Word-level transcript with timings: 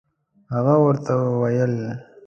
هغه 0.53 0.75
ورته 0.83 1.13
ویل. 1.41 1.75